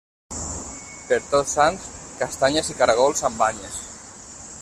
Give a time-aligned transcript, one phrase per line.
[1.09, 1.85] Per Tots Sants,
[2.23, 3.79] castanyes i caragols amb banyes.